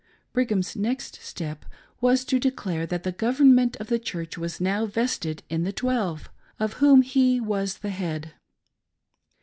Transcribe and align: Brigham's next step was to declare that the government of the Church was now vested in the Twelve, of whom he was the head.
Brigham's 0.33 0.75
next 0.75 1.21
step 1.21 1.63
was 1.99 2.25
to 2.25 2.39
declare 2.39 2.87
that 2.87 3.03
the 3.03 3.11
government 3.11 3.75
of 3.77 3.85
the 3.85 3.99
Church 3.99 4.35
was 4.35 4.59
now 4.59 4.87
vested 4.87 5.43
in 5.47 5.63
the 5.63 5.71
Twelve, 5.71 6.27
of 6.59 6.73
whom 6.81 7.03
he 7.03 7.39
was 7.39 7.77
the 7.77 7.91
head. 7.91 8.31